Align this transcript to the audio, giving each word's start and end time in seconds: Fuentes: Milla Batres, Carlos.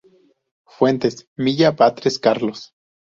Fuentes: 0.77 1.29
Milla 1.47 1.69
Batres, 1.83 2.17
Carlos. 2.17 2.65